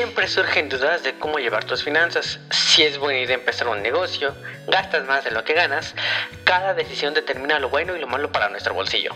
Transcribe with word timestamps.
Siempre 0.00 0.28
surgen 0.28 0.70
dudas 0.70 1.02
de 1.02 1.12
cómo 1.18 1.38
llevar 1.38 1.64
tus 1.64 1.84
finanzas. 1.84 2.40
Si 2.50 2.82
es 2.82 2.96
buena 2.96 3.20
idea 3.20 3.34
empezar 3.34 3.68
un 3.68 3.82
negocio, 3.82 4.34
gastas 4.66 5.04
más 5.04 5.24
de 5.24 5.30
lo 5.30 5.44
que 5.44 5.52
ganas, 5.52 5.94
cada 6.44 6.72
decisión 6.72 7.12
determina 7.12 7.58
lo 7.58 7.68
bueno 7.68 7.94
y 7.94 8.00
lo 8.00 8.06
malo 8.06 8.32
para 8.32 8.48
nuestro 8.48 8.72
bolsillo. 8.72 9.10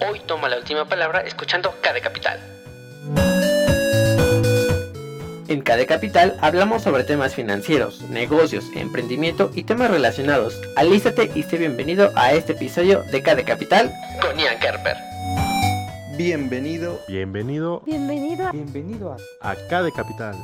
Hoy 0.00 0.20
toma 0.20 0.48
la 0.48 0.56
última 0.56 0.88
palabra 0.88 1.20
escuchando 1.20 1.72
KD 1.82 2.00
Capital. 2.02 2.40
En 5.48 5.60
KD 5.60 5.86
Capital 5.86 6.38
hablamos 6.40 6.82
sobre 6.82 7.04
temas 7.04 7.34
financieros, 7.34 8.00
negocios, 8.08 8.64
emprendimiento 8.74 9.50
y 9.54 9.64
temas 9.64 9.90
relacionados. 9.90 10.58
Alístate 10.76 11.32
y 11.34 11.42
sé 11.42 11.58
bienvenido 11.58 12.12
a 12.16 12.32
este 12.32 12.52
episodio 12.52 13.02
de 13.12 13.22
KD 13.22 13.44
Capital 13.44 13.92
con 14.22 14.38
Ian 14.38 14.58
Kerper. 14.58 15.13
Bienvenido. 16.16 17.00
Bienvenido. 17.08 17.82
Bienvenido. 17.84 18.52
Bienvenido 18.52 19.16
a 19.40 19.50
Acá 19.50 19.82
de 19.82 19.90
Capital. 19.90 20.36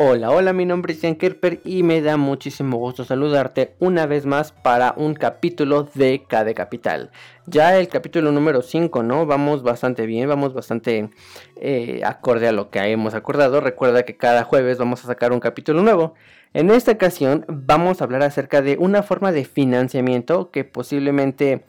Hola, 0.00 0.30
hola, 0.30 0.52
mi 0.52 0.64
nombre 0.64 0.92
es 0.92 1.02
Ian 1.02 1.16
Kerper 1.16 1.60
y 1.64 1.82
me 1.82 2.00
da 2.00 2.16
muchísimo 2.16 2.76
gusto 2.76 3.04
saludarte 3.04 3.74
una 3.80 4.06
vez 4.06 4.26
más 4.26 4.52
para 4.52 4.94
un 4.96 5.14
capítulo 5.14 5.88
de 5.92 6.22
KD 6.22 6.54
Capital. 6.54 7.10
Ya 7.46 7.76
el 7.76 7.88
capítulo 7.88 8.30
número 8.30 8.62
5, 8.62 9.02
¿no? 9.02 9.26
Vamos 9.26 9.64
bastante 9.64 10.06
bien, 10.06 10.28
vamos 10.28 10.54
bastante 10.54 11.10
eh, 11.56 12.00
acorde 12.04 12.46
a 12.46 12.52
lo 12.52 12.70
que 12.70 12.78
hemos 12.78 13.14
acordado. 13.14 13.60
Recuerda 13.60 14.04
que 14.04 14.16
cada 14.16 14.44
jueves 14.44 14.78
vamos 14.78 15.02
a 15.02 15.08
sacar 15.08 15.32
un 15.32 15.40
capítulo 15.40 15.82
nuevo. 15.82 16.14
En 16.54 16.70
esta 16.70 16.92
ocasión 16.92 17.44
vamos 17.48 18.00
a 18.00 18.04
hablar 18.04 18.22
acerca 18.22 18.62
de 18.62 18.76
una 18.78 19.02
forma 19.02 19.32
de 19.32 19.44
financiamiento 19.44 20.52
que 20.52 20.62
posiblemente 20.62 21.64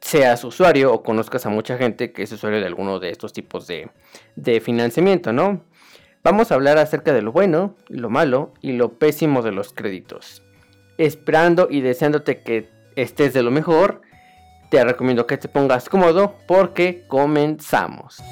seas 0.00 0.44
usuario 0.44 0.92
o 0.92 1.02
conozcas 1.02 1.46
a 1.46 1.48
mucha 1.48 1.76
gente 1.76 2.12
que 2.12 2.22
es 2.22 2.30
usuario 2.30 2.60
de 2.60 2.66
alguno 2.66 3.00
de 3.00 3.10
estos 3.10 3.32
tipos 3.32 3.66
de 3.66 4.60
financiamiento, 4.60 5.32
¿no? 5.32 5.64
Vamos 6.22 6.52
a 6.52 6.54
hablar 6.54 6.76
acerca 6.76 7.14
de 7.14 7.22
lo 7.22 7.32
bueno, 7.32 7.76
lo 7.88 8.10
malo 8.10 8.52
y 8.60 8.72
lo 8.72 8.98
pésimo 8.98 9.40
de 9.40 9.52
los 9.52 9.72
créditos. 9.72 10.42
Esperando 10.98 11.68
y 11.70 11.80
deseándote 11.80 12.42
que 12.42 12.68
estés 12.94 13.32
de 13.32 13.42
lo 13.42 13.50
mejor, 13.50 14.02
te 14.70 14.84
recomiendo 14.84 15.26
que 15.26 15.38
te 15.38 15.48
pongas 15.48 15.88
cómodo 15.88 16.34
porque 16.46 17.06
comenzamos. 17.08 18.22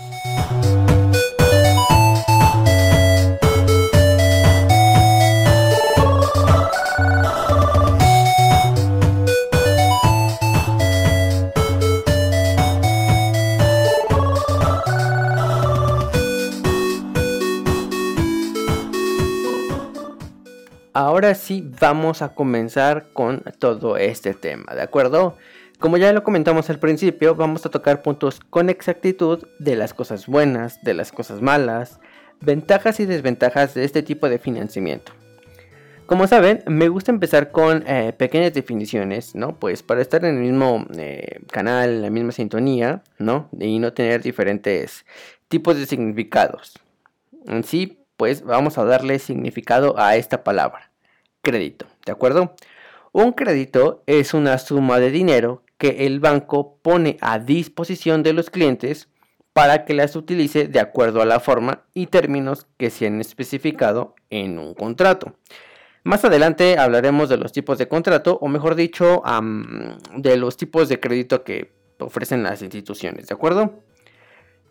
Ahora 21.18 21.34
sí 21.34 21.68
vamos 21.80 22.22
a 22.22 22.28
comenzar 22.28 23.08
con 23.12 23.42
todo 23.58 23.96
este 23.96 24.34
tema, 24.34 24.72
¿de 24.76 24.82
acuerdo? 24.82 25.36
Como 25.80 25.96
ya 25.96 26.12
lo 26.12 26.22
comentamos 26.22 26.70
al 26.70 26.78
principio, 26.78 27.34
vamos 27.34 27.66
a 27.66 27.70
tocar 27.70 28.02
puntos 28.02 28.38
con 28.38 28.70
exactitud 28.70 29.44
de 29.58 29.74
las 29.74 29.94
cosas 29.94 30.28
buenas, 30.28 30.80
de 30.84 30.94
las 30.94 31.10
cosas 31.10 31.42
malas, 31.42 31.98
ventajas 32.40 33.00
y 33.00 33.04
desventajas 33.04 33.74
de 33.74 33.82
este 33.82 34.04
tipo 34.04 34.28
de 34.28 34.38
financiamiento. 34.38 35.10
Como 36.06 36.28
saben, 36.28 36.62
me 36.68 36.88
gusta 36.88 37.10
empezar 37.10 37.50
con 37.50 37.82
eh, 37.88 38.12
pequeñas 38.16 38.54
definiciones, 38.54 39.34
¿no? 39.34 39.58
Pues 39.58 39.82
para 39.82 40.00
estar 40.00 40.24
en 40.24 40.36
el 40.36 40.42
mismo 40.42 40.86
eh, 40.96 41.40
canal, 41.50 41.94
en 41.94 42.02
la 42.02 42.10
misma 42.10 42.30
sintonía, 42.30 43.02
¿no? 43.18 43.48
Y 43.58 43.80
no 43.80 43.92
tener 43.92 44.22
diferentes 44.22 45.04
tipos 45.48 45.76
de 45.76 45.86
significados. 45.86 46.78
En 47.44 47.64
sí, 47.64 48.04
pues 48.16 48.44
vamos 48.44 48.78
a 48.78 48.84
darle 48.84 49.18
significado 49.18 49.98
a 49.98 50.14
esta 50.14 50.44
palabra 50.44 50.87
crédito, 51.48 51.86
¿de 52.04 52.12
acuerdo? 52.12 52.54
Un 53.12 53.32
crédito 53.32 54.02
es 54.06 54.34
una 54.34 54.58
suma 54.58 54.98
de 54.98 55.10
dinero 55.10 55.62
que 55.78 56.06
el 56.06 56.20
banco 56.20 56.76
pone 56.82 57.16
a 57.22 57.38
disposición 57.38 58.22
de 58.22 58.34
los 58.34 58.50
clientes 58.50 59.08
para 59.54 59.86
que 59.86 59.94
las 59.94 60.14
utilice 60.14 60.68
de 60.68 60.78
acuerdo 60.78 61.22
a 61.22 61.26
la 61.26 61.40
forma 61.40 61.84
y 61.94 62.08
términos 62.08 62.66
que 62.76 62.90
se 62.90 63.06
han 63.06 63.18
especificado 63.20 64.14
en 64.28 64.58
un 64.58 64.74
contrato. 64.74 65.36
Más 66.04 66.22
adelante 66.22 66.76
hablaremos 66.78 67.30
de 67.30 67.38
los 67.38 67.52
tipos 67.52 67.78
de 67.78 67.88
contrato, 67.88 68.38
o 68.42 68.48
mejor 68.48 68.74
dicho, 68.74 69.22
de 70.16 70.36
los 70.36 70.58
tipos 70.58 70.90
de 70.90 71.00
crédito 71.00 71.44
que 71.44 71.72
ofrecen 71.98 72.42
las 72.42 72.60
instituciones, 72.60 73.26
¿de 73.26 73.34
acuerdo? 73.34 73.82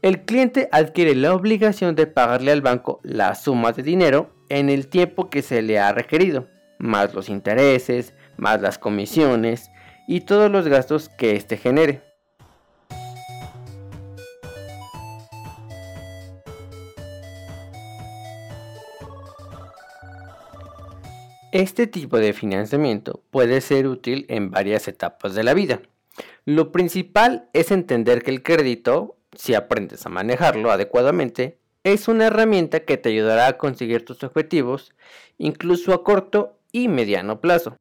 El 0.04 0.26
cliente 0.26 0.70
adquiere 0.72 1.16
la 1.16 1.34
obligación 1.34 1.96
de 1.96 2.06
pagarle 2.06 2.52
al 2.52 2.62
banco 2.62 3.00
la 3.02 3.34
suma 3.34 3.72
de 3.72 3.82
dinero 3.82 4.30
en 4.50 4.70
el 4.70 4.90
tiempo 4.90 5.32
que 5.32 5.42
se 5.42 5.64
le 5.64 5.80
ha 5.80 5.92
requerido 5.92 6.48
más 6.80 7.14
los 7.14 7.30
intereses, 7.30 8.14
más 8.38 8.62
las 8.62 8.78
comisiones 8.78 9.72
y 10.08 10.22
todos 10.22 10.52
los 10.52 10.68
gastos 10.68 11.10
que 11.10 11.36
éste 11.36 11.58
genere. 11.58 12.02
Este 21.54 21.88
tipo 21.88 22.18
de 22.18 22.34
financiamiento 22.34 23.24
puede 23.32 23.62
ser 23.62 23.88
útil 23.88 24.26
en 24.30 24.52
varias 24.52 24.88
etapas 24.88 25.34
de 25.34 25.44
la 25.44 25.54
vida. 25.54 25.82
Lo 26.46 26.72
principal 26.72 27.50
es 27.54 27.72
entender 27.72 28.22
que 28.22 28.32
el 28.32 28.44
crédito, 28.44 29.18
si 29.34 29.54
aprendes 29.54 30.06
a 30.06 30.10
manejarlo 30.10 30.72
adecuadamente, 30.72 31.58
es 31.84 32.08
una 32.08 32.28
herramienta 32.28 32.82
que 32.82 32.98
te 32.98 33.10
ayudará 33.10 33.48
a 33.48 33.58
conseguir 33.58 34.04
tus 34.04 34.24
objetivos, 34.24 34.94
incluso 35.38 35.94
a 35.94 36.04
corto 36.04 36.57
y 36.78 36.88
mediano 36.88 37.42
plazo. 37.42 37.76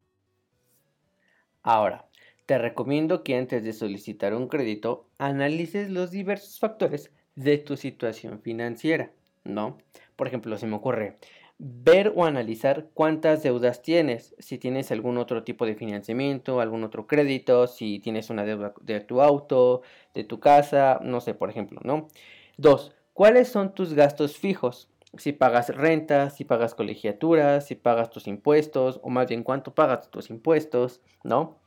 Ahora, 1.62 2.06
te 2.46 2.56
recomiendo 2.56 3.22
que 3.22 3.36
antes 3.36 3.62
de 3.62 3.74
solicitar 3.74 4.32
un 4.32 4.48
crédito 4.48 5.06
analices 5.18 5.90
los 5.90 6.10
diversos 6.10 6.58
factores 6.58 7.10
de 7.34 7.58
tu 7.58 7.76
situación 7.76 8.40
financiera, 8.40 9.12
¿no? 9.44 9.76
Por 10.16 10.28
ejemplo, 10.28 10.56
se 10.56 10.66
me 10.66 10.76
ocurre 10.76 11.18
ver 11.58 12.12
o 12.16 12.24
analizar 12.24 12.88
cuántas 12.94 13.42
deudas 13.42 13.82
tienes, 13.82 14.34
si 14.38 14.56
tienes 14.56 14.90
algún 14.90 15.18
otro 15.18 15.44
tipo 15.44 15.66
de 15.66 15.74
financiamiento, 15.74 16.60
algún 16.60 16.82
otro 16.82 17.06
crédito, 17.06 17.66
si 17.66 17.98
tienes 17.98 18.30
una 18.30 18.44
deuda 18.44 18.72
de 18.80 19.00
tu 19.00 19.20
auto, 19.20 19.82
de 20.14 20.24
tu 20.24 20.40
casa, 20.40 21.00
no 21.02 21.20
sé, 21.20 21.34
por 21.34 21.50
ejemplo, 21.50 21.80
¿no? 21.84 22.08
Dos, 22.56 22.94
¿cuáles 23.12 23.48
son 23.48 23.74
tus 23.74 23.92
gastos 23.92 24.38
fijos? 24.38 24.88
Si 25.18 25.32
pagas 25.32 25.74
renta, 25.74 26.30
si 26.30 26.44
pagas 26.44 26.74
colegiaturas, 26.74 27.66
si 27.66 27.74
pagas 27.74 28.10
tus 28.10 28.26
impuestos, 28.26 29.00
o 29.02 29.10
más 29.10 29.28
bien 29.28 29.42
cuánto 29.42 29.74
pagas 29.74 30.10
tus 30.10 30.30
impuestos, 30.30 31.00
¿no? 31.24 31.58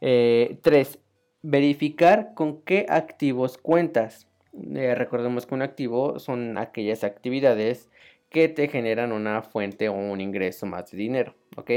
Eh, 0.00 0.58
tres, 0.62 0.98
verificar 1.42 2.34
con 2.34 2.62
qué 2.62 2.86
activos 2.88 3.58
cuentas. 3.58 4.28
Eh, 4.74 4.94
recordemos 4.94 5.46
que 5.46 5.54
un 5.54 5.62
activo 5.62 6.18
son 6.18 6.58
aquellas 6.58 7.04
actividades 7.04 7.90
que 8.30 8.48
te 8.48 8.68
generan 8.68 9.12
una 9.12 9.42
fuente 9.42 9.88
o 9.88 9.94
un 9.94 10.20
ingreso 10.20 10.66
más 10.66 10.90
de 10.90 10.98
dinero, 10.98 11.34
¿ok? 11.56 11.70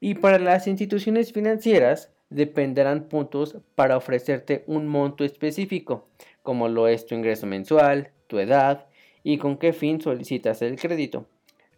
Y 0.00 0.14
para 0.14 0.38
las 0.38 0.66
instituciones 0.66 1.32
financieras 1.32 2.12
dependerán 2.28 3.08
puntos 3.08 3.58
para 3.74 3.96
ofrecerte 3.96 4.64
un 4.66 4.88
monto 4.88 5.24
específico, 5.24 6.08
como 6.42 6.68
lo 6.68 6.88
es 6.88 7.06
tu 7.06 7.14
ingreso 7.14 7.46
mensual, 7.46 8.10
tu 8.26 8.38
edad, 8.38 8.86
y 9.22 9.38
con 9.38 9.56
qué 9.58 9.72
fin 9.72 10.00
solicitas 10.00 10.62
el 10.62 10.78
crédito. 10.78 11.26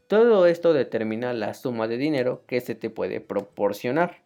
Todo 0.06 0.46
esto 0.46 0.72
determina 0.72 1.32
la 1.32 1.54
suma 1.54 1.88
de 1.88 1.96
dinero 1.96 2.44
que 2.46 2.60
se 2.60 2.74
te 2.74 2.90
puede 2.90 3.20
proporcionar. 3.20 4.22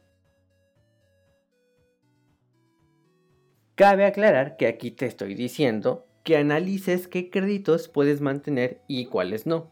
Cabe 3.75 4.05
aclarar 4.05 4.56
que 4.56 4.67
aquí 4.67 4.91
te 4.91 5.06
estoy 5.06 5.35
diciendo 5.35 6.05
que 6.25 6.37
analices 6.37 7.06
qué 7.06 7.31
créditos 7.31 7.88
puedes 7.88 8.20
mantener 8.20 8.81
y 8.88 9.06
cuáles 9.06 9.47
no. 9.47 9.71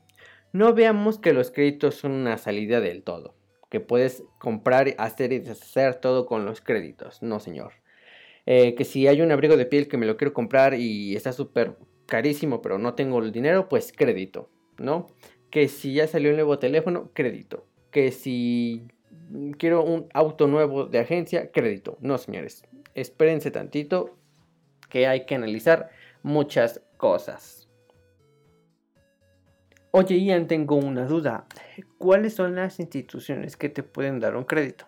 No 0.52 0.74
veamos 0.74 1.18
que 1.18 1.32
los 1.32 1.50
créditos 1.50 1.96
son 1.96 2.12
una 2.12 2.38
salida 2.38 2.80
del 2.80 3.02
todo, 3.02 3.34
que 3.68 3.80
puedes 3.80 4.22
comprar, 4.38 4.94
hacer 4.98 5.32
y 5.32 5.40
deshacer 5.40 5.96
todo 5.96 6.24
con 6.24 6.46
los 6.46 6.60
créditos. 6.60 7.20
No, 7.20 7.40
señor. 7.40 7.72
Eh, 8.46 8.76
que 8.76 8.84
si 8.84 9.08
hay 9.08 9.22
un 9.22 9.32
abrigo 9.32 9.56
de 9.56 9.66
piel 9.66 9.88
que 9.88 9.96
me 9.96 10.06
lo 10.06 10.16
quiero 10.16 10.32
comprar 10.32 10.74
y 10.74 11.16
está 11.16 11.32
súper 11.32 11.76
carísimo, 12.06 12.62
pero 12.62 12.78
no 12.78 12.94
tengo 12.94 13.18
el 13.20 13.32
dinero, 13.32 13.68
pues 13.68 13.92
crédito, 13.92 14.48
¿no? 14.78 15.08
Que 15.50 15.68
si 15.68 15.94
ya 15.94 16.06
salió 16.06 16.30
el 16.30 16.36
nuevo 16.36 16.58
teléfono, 16.58 17.10
crédito. 17.12 17.66
Que 17.90 18.12
si 18.12 18.86
quiero 19.58 19.84
un 19.84 20.08
auto 20.12 20.46
nuevo 20.46 20.86
de 20.86 20.98
agencia, 20.98 21.50
crédito. 21.50 21.98
No, 22.00 22.18
señores, 22.18 22.64
espérense 22.94 23.50
tantito 23.50 24.16
que 24.88 25.06
hay 25.06 25.26
que 25.26 25.34
analizar 25.34 25.90
muchas 26.22 26.82
cosas. 26.96 27.68
Oye, 29.90 30.20
Ian, 30.20 30.46
tengo 30.46 30.76
una 30.76 31.06
duda. 31.06 31.46
¿Cuáles 31.98 32.34
son 32.34 32.54
las 32.54 32.80
instituciones 32.80 33.56
que 33.56 33.68
te 33.68 33.82
pueden 33.82 34.20
dar 34.20 34.36
un 34.36 34.44
crédito? 34.44 34.86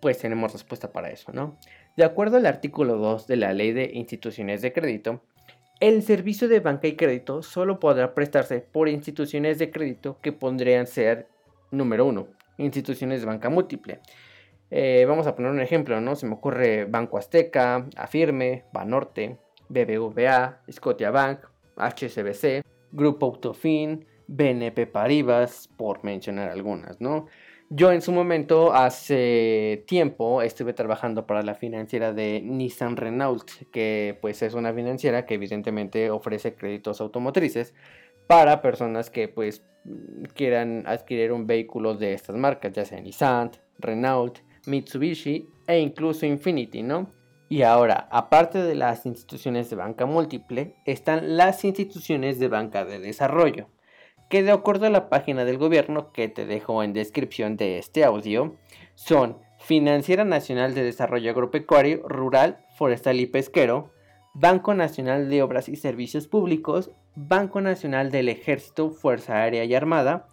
pues 0.00 0.18
tenemos 0.18 0.52
respuesta 0.52 0.92
para 0.92 1.10
eso, 1.10 1.32
¿no? 1.32 1.58
De 1.96 2.04
acuerdo 2.04 2.36
al 2.36 2.46
artículo 2.46 2.96
2 2.96 3.26
de 3.26 3.36
la 3.36 3.52
Ley 3.52 3.72
de 3.72 3.90
Instituciones 3.94 4.62
de 4.62 4.72
Crédito, 4.72 5.22
el 5.80 6.02
servicio 6.02 6.48
de 6.48 6.60
banca 6.60 6.86
y 6.86 6.96
crédito 6.96 7.42
solo 7.42 7.78
podrá 7.78 8.14
prestarse 8.14 8.60
por 8.60 8.88
instituciones 8.88 9.58
de 9.58 9.70
crédito 9.70 10.18
que 10.22 10.32
podrían 10.32 10.86
ser, 10.86 11.28
número 11.70 12.06
uno, 12.06 12.28
instituciones 12.58 13.20
de 13.20 13.26
banca 13.26 13.50
múltiple. 13.50 14.00
Eh, 14.70 15.04
vamos 15.06 15.26
a 15.26 15.36
poner 15.36 15.52
un 15.52 15.60
ejemplo, 15.60 16.00
¿no? 16.00 16.16
Se 16.16 16.26
me 16.26 16.34
ocurre 16.34 16.86
Banco 16.86 17.18
Azteca, 17.18 17.86
Afirme, 17.96 18.64
Banorte, 18.72 19.38
BBVA, 19.68 20.62
Scotiabank, 20.70 21.40
HSBC, 21.76 22.62
Grupo 22.90 23.26
Autofin, 23.26 24.06
BNP 24.26 24.86
Paribas, 24.86 25.68
por 25.76 26.02
mencionar 26.02 26.50
algunas, 26.50 27.00
¿no? 27.00 27.26
Yo 27.68 27.90
en 27.90 28.00
su 28.00 28.12
momento, 28.12 28.72
hace 28.72 29.82
tiempo, 29.88 30.40
estuve 30.40 30.72
trabajando 30.72 31.26
para 31.26 31.42
la 31.42 31.56
financiera 31.56 32.12
de 32.12 32.40
Nissan 32.40 32.96
Renault, 32.96 33.50
que 33.72 34.16
pues 34.20 34.40
es 34.42 34.54
una 34.54 34.72
financiera 34.72 35.26
que 35.26 35.34
evidentemente 35.34 36.10
ofrece 36.10 36.54
créditos 36.54 37.00
automotrices 37.00 37.74
para 38.28 38.62
personas 38.62 39.10
que 39.10 39.26
pues 39.26 39.64
quieran 40.34 40.84
adquirir 40.86 41.32
un 41.32 41.48
vehículo 41.48 41.94
de 41.94 42.12
estas 42.12 42.36
marcas, 42.36 42.72
ya 42.72 42.84
sea 42.84 43.00
Nissan, 43.00 43.50
Renault, 43.80 44.38
Mitsubishi 44.66 45.48
e 45.66 45.80
incluso 45.80 46.24
Infiniti, 46.24 46.84
¿no? 46.84 47.10
Y 47.48 47.62
ahora, 47.62 48.06
aparte 48.12 48.62
de 48.62 48.76
las 48.76 49.06
instituciones 49.06 49.70
de 49.70 49.76
banca 49.76 50.06
múltiple, 50.06 50.76
están 50.84 51.36
las 51.36 51.64
instituciones 51.64 52.38
de 52.38 52.46
banca 52.46 52.84
de 52.84 53.00
desarrollo 53.00 53.68
que 54.28 54.42
de 54.42 54.52
acuerdo 54.52 54.86
a 54.86 54.90
la 54.90 55.08
página 55.08 55.44
del 55.44 55.58
gobierno 55.58 56.12
que 56.12 56.28
te 56.28 56.46
dejo 56.46 56.82
en 56.82 56.92
descripción 56.92 57.56
de 57.56 57.78
este 57.78 58.04
audio, 58.04 58.56
son 58.94 59.38
Financiera 59.58 60.24
Nacional 60.24 60.74
de 60.74 60.82
Desarrollo 60.82 61.30
Agropecuario, 61.30 62.06
Rural, 62.08 62.64
Forestal 62.76 63.20
y 63.20 63.26
Pesquero, 63.26 63.90
Banco 64.34 64.74
Nacional 64.74 65.30
de 65.30 65.42
Obras 65.42 65.68
y 65.68 65.76
Servicios 65.76 66.28
Públicos, 66.28 66.90
Banco 67.14 67.60
Nacional 67.60 68.10
del 68.10 68.28
Ejército, 68.28 68.90
Fuerza 68.90 69.42
Aérea 69.42 69.64
y 69.64 69.74
Armada, 69.74 70.28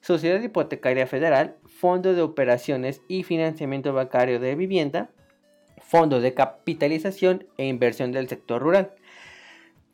Sociedad 0.00 0.40
Hipotecaria 0.40 1.06
Federal, 1.06 1.56
Fondo 1.66 2.14
de 2.14 2.22
Operaciones 2.22 3.02
y 3.08 3.22
Financiamiento 3.24 3.92
Bancario 3.92 4.38
de 4.38 4.54
Vivienda, 4.54 5.10
Fondo 5.78 6.20
de 6.20 6.32
Capitalización 6.32 7.46
e 7.58 7.66
Inversión 7.66 8.12
del 8.12 8.28
Sector 8.28 8.62
Rural. 8.62 8.92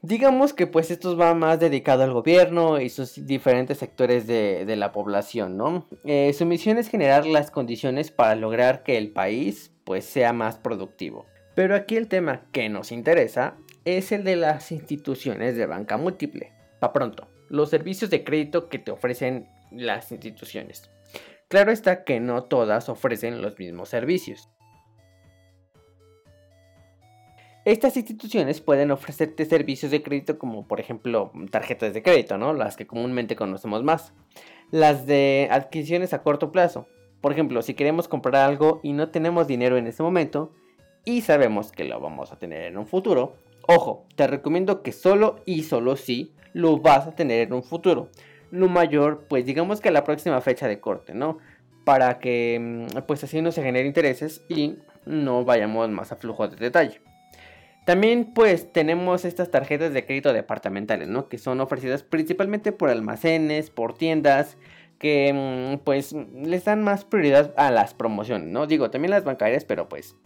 Digamos 0.06 0.55
que 0.55 0.69
pues 0.69 0.93
esto 0.93 1.17
va 1.17 1.35
más 1.35 1.58
dedicado 1.58 2.05
al 2.05 2.12
gobierno 2.12 2.81
y 2.81 2.91
sus 2.91 3.26
diferentes 3.26 3.79
sectores 3.79 4.29
de, 4.29 4.76
la 4.76 4.93
población, 4.93 5.56
¿no? 5.56 5.88
Eh, 6.05 6.32
su 6.32 6.47
misión 6.47 6.79
es 6.79 6.88
generar 6.88 7.26
las 7.26 7.50
condiciones 7.50 8.12
para 8.12 8.37
lograr 8.37 8.85
que 8.85 8.99
el 8.99 9.11
país 9.11 9.73
pues 9.82 10.05
sea 10.05 10.32
más 10.32 10.58
productivo. 10.58 11.26
Pero 11.56 11.75
aquí 11.75 11.97
el 11.97 12.06
tema 12.06 12.43
que 12.53 12.69
nos 12.69 12.93
interesa 12.93 13.56
es 13.85 14.12
el 14.12 14.23
de 14.23 14.37
las 14.37 14.70
instituciones 14.70 15.56
de 15.56 15.67
banca 15.67 15.97
múltiple. 15.97 16.53
Pa' 16.79 16.93
pronto, 16.93 17.26
los 17.49 17.70
servicios 17.70 18.08
de 18.08 18.23
crédito 18.23 18.69
que 18.69 18.79
te 18.79 18.93
ofrecen 18.93 19.49
las 19.73 20.12
instituciones. 20.12 20.88
Claro 21.49 21.73
está 21.73 22.05
que 22.05 22.20
no 22.20 22.44
todas 22.44 22.88
ofrecen 22.88 23.43
los 23.43 23.58
mismos 23.58 23.88
servicios. 23.88 24.50
Estas 27.67 27.97
instituciones 27.97 28.61
pueden 28.61 28.93
ofrecerte 28.93 29.45
servicios 29.45 29.91
de 29.91 30.01
crédito 30.01 30.39
como 30.39 30.69
por 30.69 30.79
ejemplo 30.79 31.33
tarjetas 31.51 31.93
de 31.95 32.01
crédito, 32.01 32.39
¿no? 32.39 32.53
Las 32.53 32.77
que 32.77 32.87
comúnmente 32.87 33.35
conocemos 33.35 33.83
más. 33.83 34.13
Las 34.71 35.05
de 35.05 35.49
adquisiciones 35.51 36.13
a 36.13 36.23
corto 36.23 36.53
plazo. 36.53 36.87
Por 37.21 37.33
ejemplo, 37.33 37.61
si 37.63 37.75
queremos 37.75 38.07
comprar 38.07 38.37
algo 38.37 38.79
y 38.85 38.93
no 38.93 39.09
tenemos 39.09 39.49
dinero 39.49 39.77
en 39.79 39.89
ese 39.89 40.05
momento 40.05 40.53
y 41.05 41.23
sabemos 41.23 41.73
que 41.73 41.83
lo 41.83 41.99
vamos 41.99 42.31
a 42.31 42.39
tener 42.39 42.67
en 42.67 42.79
un 42.79 42.87
futuro, 42.87 43.35
ojo, 43.67 44.07
te 44.15 44.29
recomiendo 44.29 44.85
que 44.85 44.93
solo 44.93 45.41
y 45.45 45.65
solo 45.65 45.97
si 45.97 46.33
lo 46.53 46.79
vas 46.79 47.09
a 47.09 47.17
tener 47.17 47.49
en 47.49 47.53
un 47.53 47.65
futuro. 47.65 48.11
Lo 48.53 48.69
mayor, 48.69 49.25
pues 49.29 49.45
digamos 49.45 49.81
que 49.81 49.89
a 49.89 49.93
la 49.93 50.05
próxima 50.05 50.41
fecha 50.41 50.69
de 50.69 50.79
corte, 50.79 51.15
¿no? 51.15 51.39
Para 51.85 52.21
que 52.21 52.87
mm, 52.95 52.99
pues 53.09 53.25
así 53.25 53.43
no 53.43 53.51
se 53.51 53.65
genere 53.65 53.89
intereses 53.89 54.45
y 54.49 54.77
no 55.05 55.45
vayamos 55.45 55.89
más 55.89 56.13
a 56.13 56.17
flujo 56.17 56.47
de 56.47 56.55
detalle. 56.55 57.01
También 57.87 58.33
pues 58.35 58.73
tenemos 58.73 59.25
estas 59.25 59.53
tarjetas 59.53 59.93
de 59.93 60.05
crédito 60.05 60.33
departamentales, 60.33 61.06
¿no? 61.06 61.29
Que 61.29 61.38
son 61.38 61.61
ofrecidas 61.61 62.03
principalmente 62.03 62.73
por 62.73 62.91
almacenes, 62.91 63.71
por 63.71 63.97
tiendas, 63.97 64.56
que 64.99 65.33
mm, 65.33 65.85
pues 65.85 66.12
les 66.12 66.65
dan 66.65 66.83
más 66.83 67.05
prioridad 67.05 67.55
a 67.56 67.71
las 67.71 67.94
promociones, 67.94 68.49
¿no? 68.49 68.67
Digo, 68.67 68.91
también 68.91 69.12
las 69.12 69.23
bancarias, 69.23 69.65
pero 69.65 69.88
pues 69.88 70.17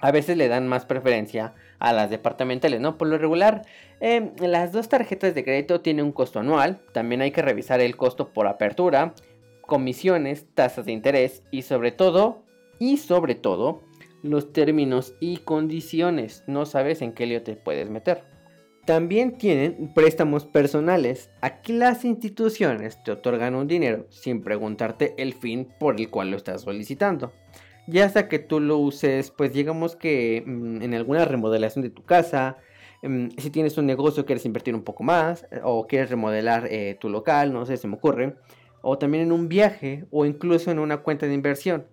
a 0.00 0.10
veces 0.10 0.38
le 0.38 0.48
dan 0.48 0.66
más 0.66 0.86
preferencia 0.86 1.52
a 1.78 1.92
las 1.92 2.08
departamentales, 2.08 2.80
¿no? 2.80 2.96
Por 2.96 3.08
lo 3.08 3.18
regular, 3.18 3.66
em, 4.00 4.30
las 4.38 4.72
dos 4.72 4.88
tarjetas 4.88 5.34
de 5.34 5.44
crédito 5.44 5.82
tienen 5.82 6.06
un 6.06 6.12
costo 6.12 6.40
anual, 6.40 6.80
también 6.92 7.20
hay 7.20 7.30
que 7.30 7.42
revisar 7.42 7.82
el 7.82 7.94
costo 7.94 8.32
por 8.32 8.46
apertura, 8.46 9.12
comisiones, 9.60 10.46
tasas 10.54 10.86
de 10.86 10.92
interés 10.92 11.42
y 11.50 11.60
sobre 11.60 11.92
todo, 11.92 12.42
y 12.78 12.96
sobre 12.96 13.34
todo, 13.34 13.82
los 14.22 14.52
términos 14.52 15.14
y 15.20 15.38
condiciones. 15.38 16.44
No 16.46 16.66
sabes 16.66 17.02
en 17.02 17.12
qué 17.12 17.26
lío 17.26 17.42
te 17.42 17.56
puedes 17.56 17.90
meter. 17.90 18.24
También 18.84 19.38
tienen 19.38 19.92
préstamos 19.94 20.44
personales. 20.44 21.30
Aquí 21.40 21.72
las 21.72 22.04
instituciones 22.04 23.00
te 23.04 23.12
otorgan 23.12 23.54
un 23.54 23.68
dinero 23.68 24.06
sin 24.10 24.42
preguntarte 24.42 25.14
el 25.18 25.34
fin 25.34 25.68
por 25.78 26.00
el 26.00 26.10
cual 26.10 26.32
lo 26.32 26.36
estás 26.36 26.62
solicitando. 26.62 27.32
Ya 27.86 28.08
sea 28.08 28.28
que 28.28 28.40
tú 28.40 28.58
lo 28.58 28.78
uses, 28.78 29.30
pues 29.30 29.52
digamos 29.52 29.94
que 29.94 30.42
mm, 30.44 30.82
en 30.82 30.94
alguna 30.94 31.24
remodelación 31.24 31.82
de 31.82 31.90
tu 31.90 32.04
casa, 32.04 32.58
mm, 33.02 33.28
si 33.38 33.50
tienes 33.50 33.78
un 33.78 33.86
negocio 33.86 34.24
quieres 34.24 34.46
invertir 34.46 34.74
un 34.74 34.82
poco 34.82 35.04
más, 35.04 35.46
o 35.62 35.86
quieres 35.86 36.10
remodelar 36.10 36.66
eh, 36.70 36.96
tu 37.00 37.08
local, 37.08 37.52
no 37.52 37.66
sé, 37.66 37.76
se 37.76 37.88
me 37.88 37.94
ocurre, 37.94 38.36
o 38.82 38.98
también 38.98 39.24
en 39.24 39.32
un 39.32 39.48
viaje, 39.48 40.06
o 40.10 40.24
incluso 40.24 40.70
en 40.70 40.80
una 40.80 40.98
cuenta 40.98 41.26
de 41.26 41.34
inversión. 41.34 41.86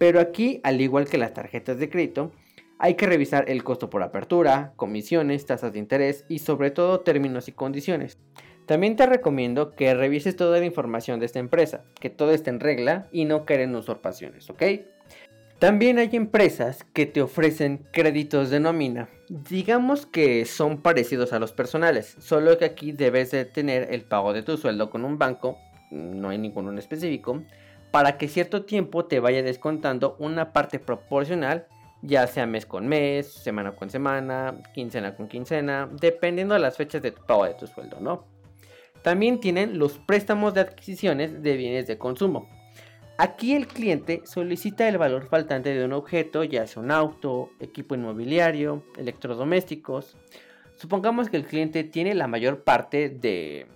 Pero 0.00 0.18
aquí, 0.18 0.62
al 0.62 0.80
igual 0.80 1.06
que 1.06 1.18
las 1.18 1.34
tarjetas 1.34 1.78
de 1.78 1.90
crédito, 1.90 2.32
hay 2.78 2.94
que 2.94 3.04
revisar 3.04 3.50
el 3.50 3.62
costo 3.62 3.90
por 3.90 4.02
apertura, 4.02 4.72
comisiones, 4.76 5.44
tasas 5.44 5.74
de 5.74 5.78
interés 5.78 6.24
y 6.26 6.38
sobre 6.38 6.70
todo 6.70 7.00
términos 7.00 7.48
y 7.48 7.52
condiciones. 7.52 8.16
También 8.64 8.96
te 8.96 9.04
recomiendo 9.04 9.76
que 9.76 9.92
revises 9.92 10.36
toda 10.36 10.58
la 10.58 10.64
información 10.64 11.20
de 11.20 11.26
esta 11.26 11.38
empresa, 11.38 11.84
que 12.00 12.08
todo 12.08 12.30
esté 12.30 12.48
en 12.48 12.60
regla 12.60 13.08
y 13.12 13.26
no 13.26 13.44
en 13.46 13.76
usurpaciones, 13.76 14.48
¿ok? 14.48 14.62
También 15.58 15.98
hay 15.98 16.08
empresas 16.14 16.82
que 16.94 17.04
te 17.04 17.20
ofrecen 17.20 17.84
créditos 17.92 18.48
de 18.48 18.58
nómina. 18.58 19.10
Digamos 19.28 20.06
que 20.06 20.46
son 20.46 20.80
parecidos 20.80 21.34
a 21.34 21.38
los 21.38 21.52
personales, 21.52 22.16
solo 22.20 22.56
que 22.56 22.64
aquí 22.64 22.92
debes 22.92 23.32
de 23.32 23.44
tener 23.44 23.92
el 23.92 24.04
pago 24.04 24.32
de 24.32 24.42
tu 24.44 24.56
sueldo 24.56 24.88
con 24.88 25.04
un 25.04 25.18
banco, 25.18 25.58
no 25.90 26.30
hay 26.30 26.38
ninguno 26.38 26.70
en 26.70 26.78
específico, 26.78 27.42
para 27.90 28.18
que 28.18 28.28
cierto 28.28 28.64
tiempo 28.64 29.04
te 29.04 29.20
vaya 29.20 29.42
descontando 29.42 30.16
una 30.18 30.52
parte 30.52 30.78
proporcional, 30.78 31.66
ya 32.02 32.26
sea 32.26 32.46
mes 32.46 32.66
con 32.66 32.86
mes, 32.86 33.32
semana 33.32 33.72
con 33.72 33.90
semana, 33.90 34.56
quincena 34.74 35.14
con 35.16 35.28
quincena, 35.28 35.88
dependiendo 36.00 36.54
de 36.54 36.60
las 36.60 36.76
fechas 36.76 37.02
de 37.02 37.10
tu 37.10 37.22
pago 37.24 37.44
de 37.44 37.54
tu 37.54 37.66
sueldo, 37.66 37.98
¿no? 38.00 38.24
También 39.02 39.40
tienen 39.40 39.78
los 39.78 39.98
préstamos 39.98 40.54
de 40.54 40.60
adquisiciones 40.60 41.42
de 41.42 41.56
bienes 41.56 41.86
de 41.86 41.98
consumo. 41.98 42.48
Aquí 43.18 43.54
el 43.54 43.66
cliente 43.66 44.22
solicita 44.24 44.88
el 44.88 44.96
valor 44.96 45.26
faltante 45.26 45.74
de 45.74 45.84
un 45.84 45.92
objeto, 45.92 46.44
ya 46.44 46.66
sea 46.66 46.82
un 46.82 46.90
auto, 46.90 47.50
equipo 47.60 47.94
inmobiliario, 47.94 48.82
electrodomésticos. 48.96 50.16
Supongamos 50.76 51.28
que 51.28 51.36
el 51.36 51.44
cliente 51.44 51.84
tiene 51.84 52.14
la 52.14 52.28
mayor 52.28 52.62
parte 52.62 53.10
de, 53.10 53.66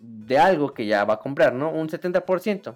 de 0.00 0.38
algo 0.38 0.72
que 0.72 0.86
ya 0.86 1.04
va 1.04 1.14
a 1.14 1.20
comprar, 1.20 1.52
¿no? 1.52 1.70
Un 1.70 1.88
70%. 1.88 2.74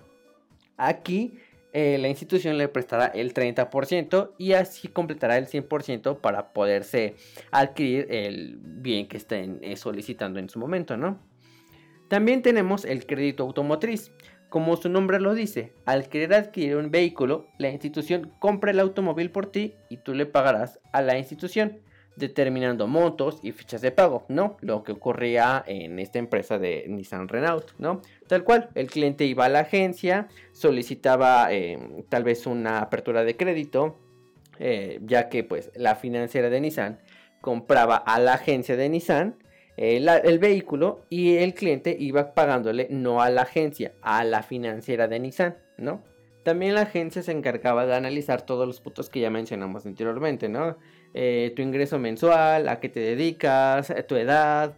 Aquí 0.76 1.38
eh, 1.72 1.98
la 1.98 2.08
institución 2.08 2.56
le 2.56 2.68
prestará 2.68 3.06
el 3.06 3.34
30% 3.34 4.30
y 4.38 4.52
así 4.52 4.86
completará 4.86 5.38
el 5.38 5.46
100% 5.48 6.20
para 6.20 6.52
poderse 6.52 7.16
adquirir 7.50 8.06
el 8.10 8.58
bien 8.60 9.08
que 9.08 9.16
estén 9.16 9.58
eh, 9.60 9.76
solicitando 9.76 10.38
en 10.38 10.48
su 10.48 10.60
momento, 10.60 10.96
¿no? 10.96 11.18
También 12.08 12.42
tenemos 12.42 12.84
el 12.84 13.06
crédito 13.06 13.42
automotriz. 13.42 14.12
Como 14.50 14.76
su 14.76 14.88
nombre 14.88 15.18
lo 15.18 15.34
dice, 15.34 15.72
al 15.84 16.08
querer 16.08 16.34
adquirir 16.34 16.76
un 16.76 16.92
vehículo, 16.92 17.48
la 17.58 17.70
institución 17.70 18.30
compra 18.38 18.70
el 18.70 18.78
automóvil 18.78 19.32
por 19.32 19.50
ti 19.50 19.74
y 19.88 19.96
tú 19.96 20.14
le 20.14 20.26
pagarás 20.26 20.78
a 20.92 21.02
la 21.02 21.18
institución 21.18 21.80
determinando 22.16 22.86
montos 22.86 23.40
y 23.42 23.52
fichas 23.52 23.80
de 23.80 23.90
pago, 23.90 24.24
¿no? 24.28 24.56
Lo 24.60 24.82
que 24.82 24.92
ocurría 24.92 25.64
en 25.66 25.98
esta 25.98 26.18
empresa 26.18 26.58
de 26.58 26.84
Nissan 26.88 27.28
Renault, 27.28 27.72
¿no? 27.78 28.00
Tal 28.28 28.44
cual, 28.44 28.68
el 28.74 28.88
cliente 28.88 29.24
iba 29.24 29.46
a 29.46 29.48
la 29.48 29.60
agencia, 29.60 30.28
solicitaba 30.52 31.52
eh, 31.52 31.78
tal 32.08 32.24
vez 32.24 32.46
una 32.46 32.80
apertura 32.80 33.24
de 33.24 33.36
crédito, 33.36 33.96
eh, 34.58 35.00
ya 35.02 35.28
que 35.28 35.42
pues 35.42 35.70
la 35.74 35.96
financiera 35.96 36.50
de 36.50 36.60
Nissan 36.60 37.00
compraba 37.40 37.96
a 37.96 38.20
la 38.20 38.34
agencia 38.34 38.76
de 38.76 38.88
Nissan 38.88 39.36
eh, 39.76 39.96
el 40.24 40.38
vehículo 40.38 41.04
y 41.10 41.36
el 41.36 41.54
cliente 41.54 41.96
iba 41.98 42.34
pagándole 42.34 42.86
no 42.90 43.20
a 43.20 43.30
la 43.30 43.42
agencia, 43.42 43.92
a 44.02 44.22
la 44.24 44.42
financiera 44.42 45.08
de 45.08 45.18
Nissan, 45.18 45.56
¿no? 45.76 46.02
También 46.44 46.74
la 46.74 46.82
agencia 46.82 47.22
se 47.22 47.32
encargaba 47.32 47.86
de 47.86 47.94
analizar 47.94 48.42
todos 48.42 48.66
los 48.66 48.80
puntos 48.80 49.08
que 49.08 49.20
ya 49.20 49.30
mencionamos 49.30 49.86
anteriormente, 49.86 50.48
¿no? 50.48 50.76
Eh, 51.14 51.52
tu 51.54 51.62
ingreso 51.62 51.98
mensual, 52.00 52.68
a 52.68 52.80
qué 52.80 52.88
te 52.88 52.98
dedicas, 52.98 53.90
eh, 53.90 54.02
tu 54.02 54.16
edad 54.16 54.76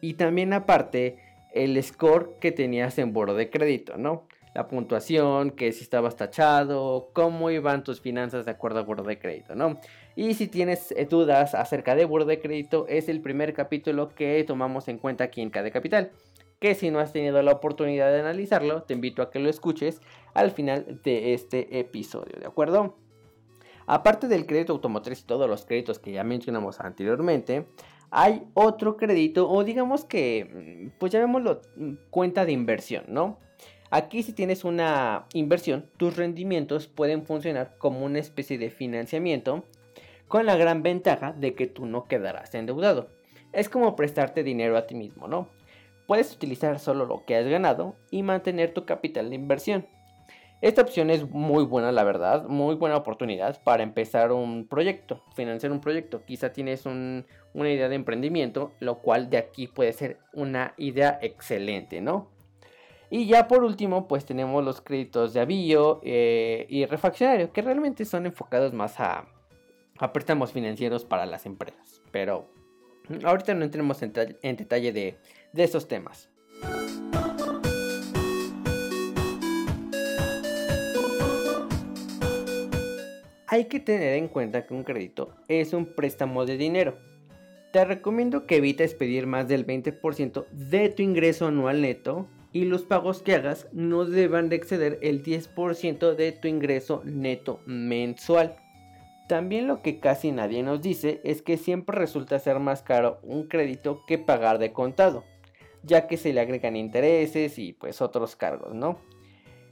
y 0.00 0.14
también 0.14 0.52
aparte 0.52 1.18
el 1.52 1.80
score 1.82 2.36
que 2.40 2.50
tenías 2.50 2.98
en 2.98 3.12
boro 3.12 3.34
de 3.34 3.48
crédito, 3.48 3.96
¿no? 3.96 4.26
La 4.54 4.66
puntuación, 4.66 5.52
que 5.52 5.70
si 5.72 5.84
estabas 5.84 6.16
tachado, 6.16 7.10
cómo 7.12 7.50
iban 7.52 7.84
tus 7.84 8.00
finanzas 8.00 8.44
de 8.44 8.50
acuerdo 8.50 8.80
a 8.80 8.82
buro 8.82 9.04
de 9.04 9.20
crédito, 9.20 9.54
¿no? 9.54 9.80
Y 10.16 10.34
si 10.34 10.48
tienes 10.48 10.92
eh, 10.92 11.06
dudas 11.08 11.54
acerca 11.54 11.94
de 11.94 12.04
buro 12.06 12.24
de 12.24 12.40
crédito, 12.40 12.86
es 12.88 13.08
el 13.08 13.20
primer 13.20 13.54
capítulo 13.54 14.08
que 14.08 14.42
tomamos 14.44 14.88
en 14.88 14.98
cuenta 14.98 15.24
aquí 15.24 15.42
en 15.42 15.50
KD 15.50 15.70
Capital 15.70 16.10
que 16.58 16.74
si 16.74 16.90
no 16.90 16.98
has 16.98 17.12
tenido 17.12 17.40
la 17.42 17.52
oportunidad 17.52 18.10
de 18.10 18.18
analizarlo, 18.18 18.82
te 18.82 18.94
invito 18.94 19.22
a 19.22 19.30
que 19.30 19.38
lo 19.38 19.48
escuches 19.48 20.00
al 20.34 20.50
final 20.50 21.00
de 21.04 21.34
este 21.34 21.78
episodio, 21.78 22.34
¿de 22.40 22.46
acuerdo? 22.46 22.96
Aparte 23.88 24.28
del 24.28 24.46
crédito 24.46 24.72
automotriz 24.72 25.20
y 25.20 25.24
todos 25.24 25.48
los 25.48 25.64
créditos 25.64 25.98
que 25.98 26.12
ya 26.12 26.22
mencionamos 26.22 26.78
anteriormente, 26.78 27.66
hay 28.10 28.46
otro 28.54 28.96
crédito 28.96 29.50
o 29.50 29.64
digamos 29.64 30.04
que, 30.04 30.92
pues 31.00 31.10
llamémoslo 31.10 31.62
cuenta 32.10 32.44
de 32.44 32.52
inversión, 32.52 33.04
¿no? 33.08 33.38
Aquí 33.90 34.22
si 34.22 34.32
tienes 34.32 34.64
una 34.64 35.24
inversión, 35.32 35.86
tus 35.96 36.16
rendimientos 36.16 36.86
pueden 36.86 37.24
funcionar 37.24 37.76
como 37.78 38.04
una 38.04 38.18
especie 38.20 38.58
de 38.58 38.70
financiamiento 38.70 39.64
con 40.28 40.46
la 40.46 40.56
gran 40.56 40.82
ventaja 40.82 41.32
de 41.32 41.54
que 41.54 41.66
tú 41.66 41.86
no 41.86 42.04
quedarás 42.04 42.54
endeudado. 42.54 43.08
Es 43.52 43.68
como 43.68 43.96
prestarte 43.96 44.42
dinero 44.44 44.76
a 44.76 44.86
ti 44.86 44.94
mismo, 44.94 45.26
¿no? 45.26 45.48
puedes 46.08 46.32
utilizar 46.32 46.80
solo 46.80 47.04
lo 47.04 47.26
que 47.26 47.36
has 47.36 47.46
ganado 47.46 47.94
y 48.10 48.22
mantener 48.22 48.72
tu 48.72 48.86
capital 48.86 49.28
de 49.28 49.36
inversión. 49.36 49.86
Esta 50.60 50.82
opción 50.82 51.10
es 51.10 51.30
muy 51.30 51.64
buena, 51.64 51.92
la 51.92 52.02
verdad, 52.02 52.48
muy 52.48 52.74
buena 52.74 52.96
oportunidad 52.96 53.62
para 53.62 53.84
empezar 53.84 54.32
un 54.32 54.66
proyecto, 54.66 55.22
financiar 55.36 55.70
un 55.70 55.80
proyecto. 55.80 56.24
Quizá 56.24 56.52
tienes 56.52 56.84
una 56.84 57.70
idea 57.70 57.88
de 57.88 57.94
emprendimiento, 57.94 58.72
lo 58.80 58.98
cual 58.98 59.30
de 59.30 59.38
aquí 59.38 59.68
puede 59.68 59.92
ser 59.92 60.18
una 60.32 60.74
idea 60.76 61.20
excelente, 61.22 62.00
¿no? 62.00 62.28
Y 63.08 63.26
ya 63.26 63.46
por 63.46 63.62
último, 63.62 64.08
pues 64.08 64.26
tenemos 64.26 64.64
los 64.64 64.80
créditos 64.80 65.32
de 65.32 65.40
avío 65.40 66.00
eh, 66.02 66.66
y 66.68 66.84
refaccionario, 66.86 67.52
que 67.52 67.62
realmente 67.62 68.04
son 68.04 68.26
enfocados 68.26 68.72
más 68.72 68.98
a, 68.98 69.26
a 69.98 70.12
préstamos 70.12 70.52
financieros 70.52 71.04
para 71.04 71.24
las 71.24 71.46
empresas. 71.46 72.02
Pero 72.10 72.50
ahorita 73.24 73.54
no 73.54 73.64
entremos 73.64 74.02
en 74.02 74.56
detalle 74.56 74.92
de, 74.92 75.18
de 75.52 75.62
estos 75.62 75.86
temas. 75.86 76.28
Hay 83.50 83.64
que 83.64 83.80
tener 83.80 84.14
en 84.14 84.28
cuenta 84.28 84.66
que 84.66 84.74
un 84.74 84.84
crédito 84.84 85.34
es 85.48 85.72
un 85.72 85.86
préstamo 85.94 86.44
de 86.44 86.58
dinero. 86.58 86.98
Te 87.72 87.82
recomiendo 87.84 88.46
que 88.46 88.56
evites 88.56 88.94
pedir 88.94 89.26
más 89.26 89.48
del 89.48 89.66
20% 89.66 90.46
de 90.50 90.90
tu 90.90 91.02
ingreso 91.02 91.46
anual 91.46 91.80
neto 91.80 92.28
y 92.52 92.66
los 92.66 92.82
pagos 92.82 93.22
que 93.22 93.34
hagas 93.34 93.66
no 93.72 94.04
deban 94.04 94.50
de 94.50 94.56
exceder 94.56 94.98
el 95.00 95.22
10% 95.22 96.14
de 96.14 96.32
tu 96.32 96.46
ingreso 96.46 97.00
neto 97.04 97.60
mensual. 97.64 98.56
También 99.28 99.66
lo 99.66 99.80
que 99.80 99.98
casi 99.98 100.30
nadie 100.30 100.62
nos 100.62 100.82
dice 100.82 101.22
es 101.24 101.40
que 101.40 101.56
siempre 101.56 101.96
resulta 101.96 102.38
ser 102.38 102.58
más 102.60 102.82
caro 102.82 103.18
un 103.22 103.48
crédito 103.48 104.02
que 104.06 104.18
pagar 104.18 104.58
de 104.58 104.72
contado 104.72 105.24
ya 105.82 106.06
que 106.06 106.16
se 106.16 106.32
le 106.32 106.40
agregan 106.40 106.76
intereses 106.76 107.58
y 107.58 107.72
pues 107.72 108.00
otros 108.00 108.36
cargos, 108.36 108.74
¿no? 108.74 108.98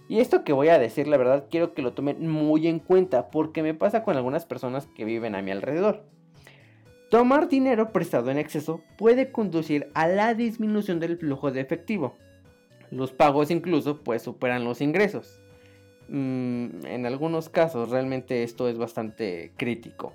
Y 0.08 0.20
esto 0.20 0.44
que 0.44 0.52
voy 0.52 0.68
a 0.68 0.78
decir, 0.78 1.08
la 1.08 1.16
verdad, 1.16 1.46
quiero 1.50 1.74
que 1.74 1.82
lo 1.82 1.92
tomen 1.92 2.28
muy 2.28 2.68
en 2.68 2.78
cuenta 2.78 3.30
porque 3.30 3.62
me 3.62 3.74
pasa 3.74 4.04
con 4.04 4.16
algunas 4.16 4.46
personas 4.46 4.86
que 4.94 5.04
viven 5.04 5.34
a 5.34 5.42
mi 5.42 5.50
alrededor. 5.50 6.04
Tomar 7.10 7.48
dinero 7.48 7.92
prestado 7.92 8.30
en 8.30 8.38
exceso 8.38 8.82
puede 8.98 9.30
conducir 9.30 9.90
a 9.94 10.08
la 10.08 10.34
disminución 10.34 11.00
del 11.00 11.18
flujo 11.18 11.50
de 11.50 11.60
efectivo. 11.60 12.16
Los 12.90 13.12
pagos 13.12 13.50
incluso 13.50 14.02
pues 14.02 14.22
superan 14.22 14.64
los 14.64 14.80
ingresos. 14.80 15.40
Mm, 16.08 16.86
en 16.86 17.06
algunos 17.06 17.48
casos 17.48 17.90
realmente 17.90 18.42
esto 18.44 18.68
es 18.68 18.78
bastante 18.78 19.52
crítico. 19.56 20.14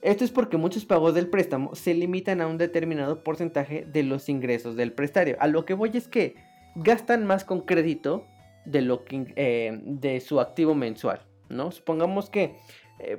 Esto 0.00 0.24
es 0.24 0.32
porque 0.32 0.56
muchos 0.56 0.84
pagos 0.84 1.14
del 1.14 1.28
préstamo 1.28 1.76
se 1.76 1.94
limitan 1.94 2.40
a 2.40 2.48
un 2.48 2.58
determinado 2.58 3.22
porcentaje 3.22 3.86
de 3.92 4.02
los 4.02 4.28
ingresos 4.28 4.74
del 4.74 4.92
prestario. 4.92 5.36
A 5.38 5.46
lo 5.46 5.64
que 5.64 5.74
voy 5.74 5.92
es 5.94 6.08
que 6.08 6.34
gastan 6.74 7.24
más 7.24 7.44
con 7.44 7.60
crédito 7.60 8.26
de, 8.64 8.82
lo 8.82 9.04
que, 9.04 9.32
eh, 9.36 9.78
de 9.82 10.20
su 10.20 10.40
activo 10.40 10.74
mensual. 10.74 11.20
¿no? 11.48 11.70
Supongamos 11.70 12.30
que 12.30 12.56
eh, 12.98 13.18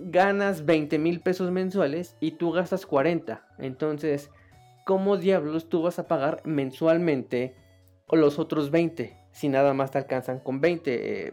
ganas 0.00 0.64
20 0.64 0.98
mil 0.98 1.20
pesos 1.20 1.50
mensuales 1.50 2.16
y 2.20 2.32
tú 2.32 2.52
gastas 2.52 2.86
40. 2.86 3.44
Entonces, 3.58 4.30
¿cómo 4.84 5.16
diablos 5.16 5.68
tú 5.68 5.82
vas 5.82 5.98
a 5.98 6.06
pagar 6.06 6.42
mensualmente 6.44 7.54
los 8.10 8.38
otros 8.38 8.70
20 8.70 9.16
si 9.32 9.48
nada 9.48 9.74
más 9.74 9.90
te 9.90 9.98
alcanzan 9.98 10.40
con 10.40 10.60
20 10.60 11.26
eh, 11.28 11.32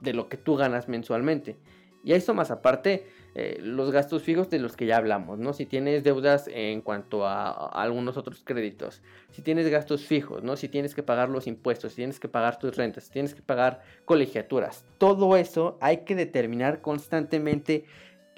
de 0.00 0.12
lo 0.12 0.28
que 0.28 0.36
tú 0.36 0.56
ganas 0.56 0.88
mensualmente? 0.88 1.56
Y 2.04 2.12
eso 2.12 2.34
más 2.34 2.50
aparte, 2.50 3.06
eh, 3.38 3.58
los 3.60 3.90
gastos 3.90 4.22
fijos 4.22 4.48
de 4.48 4.58
los 4.58 4.78
que 4.78 4.86
ya 4.86 4.96
hablamos, 4.96 5.38
¿no? 5.38 5.52
Si 5.52 5.66
tienes 5.66 6.02
deudas 6.02 6.48
en 6.50 6.80
cuanto 6.80 7.26
a, 7.26 7.50
algunos 7.68 8.16
otros 8.16 8.42
créditos, 8.42 9.02
si 9.30 9.42
tienes 9.42 9.68
gastos 9.68 10.06
fijos, 10.06 10.42
¿no? 10.42 10.56
Si 10.56 10.70
tienes 10.70 10.94
que 10.94 11.02
pagar 11.02 11.28
los 11.28 11.46
impuestos, 11.46 11.92
si 11.92 11.96
tienes 11.96 12.18
que 12.18 12.28
pagar 12.28 12.58
tus 12.58 12.74
rentas, 12.78 13.04
si 13.04 13.10
tienes 13.10 13.34
que 13.34 13.42
pagar 13.42 13.82
colegiaturas, 14.06 14.86
todo 14.96 15.36
eso 15.36 15.76
hay 15.82 15.98
que 15.98 16.14
determinar 16.14 16.80
constantemente 16.80 17.84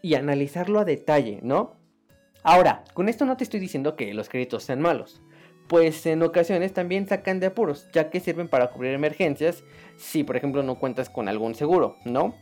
y 0.02 0.16
analizarlo 0.16 0.80
a 0.80 0.84
detalle, 0.84 1.38
¿no? 1.42 1.76
Ahora, 2.42 2.82
con 2.92 3.08
esto 3.08 3.24
no 3.24 3.36
te 3.36 3.44
estoy 3.44 3.60
diciendo 3.60 3.94
que 3.94 4.12
los 4.14 4.28
créditos 4.28 4.64
sean 4.64 4.80
malos 4.80 5.22
pues 5.68 6.06
en 6.06 6.22
ocasiones 6.22 6.72
también 6.72 7.06
sacan 7.06 7.40
de 7.40 7.46
apuros, 7.48 7.86
ya 7.92 8.08
que 8.08 8.20
sirven 8.20 8.48
para 8.48 8.68
cubrir 8.68 8.94
emergencias 8.94 9.62
si 9.98 10.24
por 10.24 10.36
ejemplo 10.36 10.62
no 10.62 10.78
cuentas 10.78 11.10
con 11.10 11.28
algún 11.28 11.54
seguro, 11.54 11.98
¿no? 12.06 12.34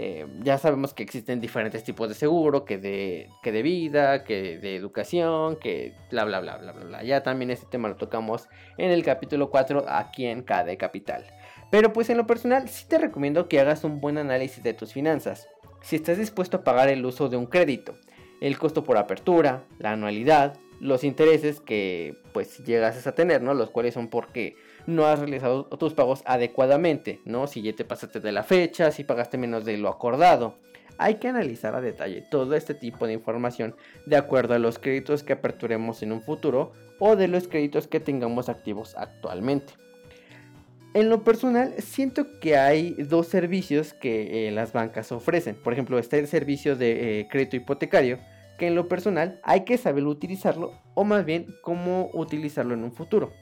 Eh, 0.00 0.28
ya 0.44 0.58
sabemos 0.58 0.94
que 0.94 1.02
existen 1.02 1.40
diferentes 1.40 1.82
tipos 1.82 2.08
de 2.08 2.14
seguro, 2.14 2.64
que 2.64 2.78
de, 2.78 3.30
que 3.42 3.50
de 3.50 3.62
vida, 3.62 4.22
que 4.22 4.56
de 4.56 4.76
educación, 4.76 5.56
que 5.56 5.92
bla 6.12 6.24
bla 6.24 6.38
bla 6.38 6.56
bla 6.56 6.70
bla 6.70 6.84
bla. 6.84 7.02
Ya 7.02 7.24
también 7.24 7.50
este 7.50 7.66
tema 7.66 7.88
lo 7.88 7.96
tocamos 7.96 8.48
en 8.76 8.92
el 8.92 9.02
capítulo 9.02 9.50
4 9.50 9.86
aquí 9.88 10.26
en 10.26 10.44
KD 10.44 10.76
Capital. 10.78 11.24
Pero 11.72 11.92
pues 11.92 12.10
en 12.10 12.16
lo 12.16 12.28
personal 12.28 12.68
sí 12.68 12.86
te 12.86 12.98
recomiendo 12.98 13.48
que 13.48 13.58
hagas 13.58 13.82
un 13.82 14.00
buen 14.00 14.18
análisis 14.18 14.62
de 14.62 14.72
tus 14.72 14.92
finanzas. 14.92 15.48
Si 15.80 15.96
estás 15.96 16.16
dispuesto 16.16 16.58
a 16.58 16.62
pagar 16.62 16.88
el 16.90 17.04
uso 17.04 17.28
de 17.28 17.36
un 17.36 17.46
crédito, 17.46 17.98
el 18.40 18.56
costo 18.56 18.84
por 18.84 18.98
apertura, 18.98 19.64
la 19.80 19.90
anualidad, 19.94 20.60
los 20.78 21.02
intereses 21.02 21.58
que 21.58 22.22
pues 22.32 22.58
llegas 22.58 23.04
a 23.04 23.16
tener, 23.16 23.42
¿no? 23.42 23.52
Los 23.52 23.70
cuales 23.70 23.94
son 23.94 24.06
porque 24.06 24.54
no 24.88 25.04
has 25.04 25.18
realizado 25.18 25.64
tus 25.64 25.92
pagos 25.92 26.22
adecuadamente, 26.24 27.20
¿no? 27.26 27.46
Si 27.46 27.60
ya 27.60 27.74
te 27.74 27.84
pasaste 27.84 28.20
de 28.20 28.32
la 28.32 28.42
fecha, 28.42 28.90
si 28.90 29.04
pagaste 29.04 29.36
menos 29.36 29.66
de 29.66 29.76
lo 29.76 29.90
acordado. 29.90 30.54
Hay 30.96 31.16
que 31.16 31.28
analizar 31.28 31.74
a 31.74 31.82
detalle 31.82 32.22
todo 32.22 32.54
este 32.54 32.72
tipo 32.72 33.06
de 33.06 33.12
información 33.12 33.76
de 34.06 34.16
acuerdo 34.16 34.54
a 34.54 34.58
los 34.58 34.78
créditos 34.78 35.22
que 35.22 35.34
aperturemos 35.34 36.02
en 36.02 36.10
un 36.10 36.22
futuro 36.22 36.72
o 36.98 37.16
de 37.16 37.28
los 37.28 37.48
créditos 37.48 37.86
que 37.86 38.00
tengamos 38.00 38.48
activos 38.48 38.96
actualmente. 38.96 39.74
En 40.94 41.10
lo 41.10 41.22
personal, 41.22 41.74
siento 41.78 42.40
que 42.40 42.56
hay 42.56 42.94
dos 42.94 43.26
servicios 43.28 43.92
que 43.92 44.48
eh, 44.48 44.50
las 44.52 44.72
bancas 44.72 45.12
ofrecen. 45.12 45.54
Por 45.54 45.74
ejemplo, 45.74 45.98
está 45.98 46.16
el 46.16 46.26
servicio 46.28 46.76
de 46.76 47.20
eh, 47.20 47.28
crédito 47.28 47.56
hipotecario, 47.56 48.18
que 48.56 48.66
en 48.66 48.74
lo 48.74 48.88
personal 48.88 49.38
hay 49.44 49.66
que 49.66 49.76
saber 49.76 50.04
utilizarlo 50.04 50.72
o 50.94 51.04
más 51.04 51.26
bien 51.26 51.54
cómo 51.60 52.08
utilizarlo 52.14 52.72
en 52.72 52.84
un 52.84 52.92
futuro 52.92 53.34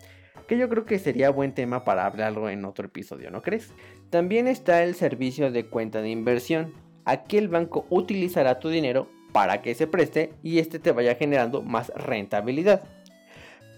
que 0.47 0.59
yo 0.59 0.69
creo 0.69 0.85
que 0.85 0.99
sería 0.99 1.31
buen 1.31 1.53
tema 1.53 1.85
para 1.85 2.07
hablarlo 2.07 2.49
en 2.49 2.65
otro 2.65 2.87
episodio, 2.87 3.31
¿no 3.31 3.43
crees? 3.43 3.71
También 4.11 4.49
está 4.49 4.83
el 4.83 4.95
servicio 4.95 5.51
de 5.51 5.67
cuenta 5.67 6.01
de 6.03 6.11
inversión. 6.11 6.73
Aquí 7.05 7.37
el 7.37 7.49
banco 7.49 7.87
utilizará 7.91 8.59
tu 8.59 8.69
dinero 8.69 9.09
para 9.33 9.63
que 9.63 9.75
se 9.75 9.87
preste 9.87 10.33
y 10.43 10.59
este 10.59 10.79
te 10.79 10.93
vaya 10.93 11.15
generando 11.15 11.63
más 11.63 11.93
rentabilidad. 11.95 12.85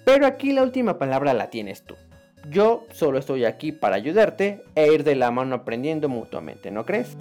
Pero 0.05 0.27
aquí 0.27 0.53
la 0.53 0.63
última 0.63 0.99
palabra 0.99 1.35
la 1.35 1.51
tienes 1.51 1.83
tú. 1.83 1.95
Yo 2.49 2.87
solo 2.93 3.19
estoy 3.19 3.45
aquí 3.45 3.73
para 3.73 3.97
ayudarte 3.97 4.63
e 4.75 4.93
ir 4.93 5.05
de 5.05 5.17
la 5.17 5.31
mano 5.31 5.57
aprendiendo 5.57 6.09
mutuamente, 6.09 6.71
¿no 6.71 6.87
crees? 6.87 7.17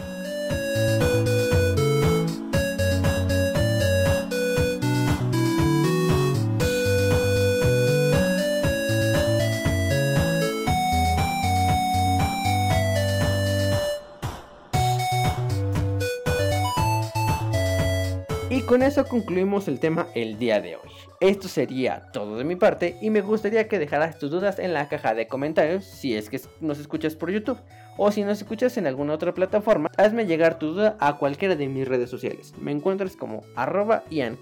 Con 18.61 18.81
eso 18.81 19.05
concluimos 19.05 19.67
el 19.67 19.79
tema 19.79 20.07
el 20.15 20.39
día 20.39 20.61
de 20.61 20.77
hoy. 20.77 20.89
Esto 21.19 21.47
sería 21.47 22.03
todo 22.13 22.37
de 22.37 22.43
mi 22.43 22.55
parte 22.55 22.97
y 23.01 23.09
me 23.09 23.21
gustaría 23.21 23.67
que 23.67 23.79
dejaras 23.79 24.19
tus 24.19 24.31
dudas 24.31 24.57
en 24.59 24.73
la 24.73 24.87
caja 24.87 25.13
de 25.13 25.27
comentarios 25.27 25.83
si 25.83 26.15
es 26.15 26.29
que 26.29 26.39
nos 26.61 26.79
escuchas 26.79 27.15
por 27.15 27.31
YouTube 27.31 27.57
O 27.97 28.11
si 28.11 28.23
nos 28.23 28.37
escuchas 28.37 28.77
en 28.77 28.87
alguna 28.87 29.13
otra 29.13 29.33
plataforma, 29.33 29.89
hazme 29.97 30.25
llegar 30.25 30.59
tu 30.59 30.67
duda 30.73 30.95
a 30.99 31.17
cualquiera 31.17 31.55
de 31.55 31.67
mis 31.67 31.87
redes 31.87 32.09
sociales. 32.09 32.53
Me 32.59 32.71
encuentras 32.71 33.15
como 33.15 33.43
arroba 33.55 34.03
Ian 34.09 34.37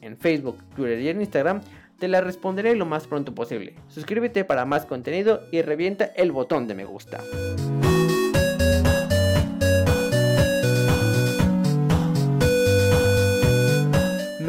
en 0.00 0.16
Facebook, 0.16 0.58
Twitter 0.76 1.00
y 1.00 1.08
en 1.08 1.20
Instagram. 1.20 1.60
Te 1.98 2.08
la 2.08 2.20
responderé 2.20 2.76
lo 2.76 2.86
más 2.86 3.06
pronto 3.06 3.34
posible. 3.34 3.74
Suscríbete 3.88 4.44
para 4.44 4.64
más 4.64 4.86
contenido 4.86 5.42
y 5.50 5.62
revienta 5.62 6.04
el 6.04 6.32
botón 6.32 6.66
de 6.66 6.74
me 6.74 6.84
gusta. 6.84 7.20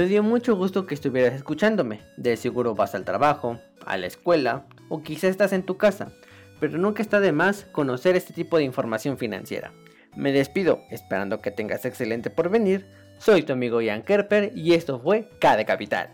Me 0.01 0.07
dio 0.07 0.23
mucho 0.23 0.55
gusto 0.55 0.87
que 0.87 0.95
estuvieras 0.95 1.35
escuchándome. 1.35 2.01
De 2.17 2.35
seguro 2.35 2.73
vas 2.73 2.95
al 2.95 3.05
trabajo, 3.05 3.59
a 3.85 3.97
la 3.97 4.07
escuela 4.07 4.65
o 4.89 5.03
quizá 5.03 5.27
estás 5.27 5.53
en 5.53 5.61
tu 5.61 5.77
casa, 5.77 6.11
pero 6.59 6.79
nunca 6.79 7.03
está 7.03 7.19
de 7.19 7.31
más 7.31 7.65
conocer 7.71 8.15
este 8.15 8.33
tipo 8.33 8.57
de 8.57 8.63
información 8.63 9.19
financiera. 9.19 9.71
Me 10.15 10.31
despido, 10.31 10.81
esperando 10.89 11.39
que 11.39 11.51
tengas 11.51 11.85
excelente 11.85 12.31
porvenir. 12.31 12.87
Soy 13.19 13.43
tu 13.43 13.53
amigo 13.53 13.79
Ian 13.79 14.01
Kerper 14.01 14.51
y 14.55 14.73
esto 14.73 14.99
fue 14.99 15.29
K 15.39 15.55
de 15.55 15.65
Capital. 15.65 16.09